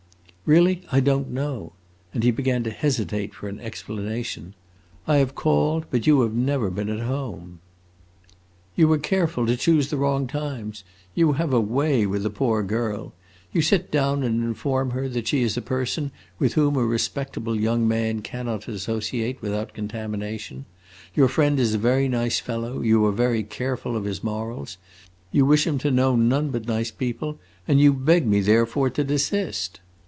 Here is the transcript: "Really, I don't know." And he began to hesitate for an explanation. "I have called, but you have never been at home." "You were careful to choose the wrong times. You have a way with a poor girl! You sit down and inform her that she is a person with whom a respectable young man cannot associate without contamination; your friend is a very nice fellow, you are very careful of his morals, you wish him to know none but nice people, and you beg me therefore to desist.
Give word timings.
"Really, 0.43 0.81
I 0.91 0.99
don't 0.99 1.29
know." 1.31 1.71
And 2.13 2.25
he 2.25 2.31
began 2.31 2.61
to 2.65 2.71
hesitate 2.71 3.33
for 3.33 3.47
an 3.47 3.61
explanation. 3.61 4.53
"I 5.07 5.15
have 5.17 5.33
called, 5.33 5.85
but 5.89 6.05
you 6.05 6.19
have 6.21 6.33
never 6.33 6.69
been 6.69 6.89
at 6.89 6.99
home." 7.07 7.59
"You 8.75 8.89
were 8.89 8.97
careful 8.97 9.47
to 9.47 9.55
choose 9.55 9.89
the 9.89 9.95
wrong 9.95 10.27
times. 10.27 10.83
You 11.15 11.33
have 11.33 11.53
a 11.53 11.61
way 11.61 12.05
with 12.05 12.25
a 12.25 12.29
poor 12.29 12.63
girl! 12.63 13.13
You 13.53 13.61
sit 13.61 13.91
down 13.91 14.23
and 14.23 14.43
inform 14.43 14.89
her 14.89 15.07
that 15.07 15.29
she 15.29 15.41
is 15.41 15.55
a 15.55 15.61
person 15.61 16.11
with 16.37 16.55
whom 16.55 16.75
a 16.75 16.83
respectable 16.83 17.57
young 17.57 17.87
man 17.87 18.21
cannot 18.21 18.67
associate 18.67 19.41
without 19.41 19.73
contamination; 19.73 20.65
your 21.15 21.29
friend 21.29 21.61
is 21.61 21.73
a 21.75 21.85
very 21.87 22.09
nice 22.09 22.41
fellow, 22.41 22.81
you 22.81 23.05
are 23.05 23.13
very 23.13 23.43
careful 23.43 23.95
of 23.95 24.03
his 24.03 24.21
morals, 24.21 24.75
you 25.31 25.45
wish 25.45 25.65
him 25.65 25.77
to 25.77 25.91
know 25.91 26.17
none 26.17 26.49
but 26.49 26.67
nice 26.67 26.91
people, 26.91 27.39
and 27.69 27.79
you 27.79 27.93
beg 27.93 28.27
me 28.27 28.41
therefore 28.41 28.89
to 28.89 29.05
desist. 29.05 29.79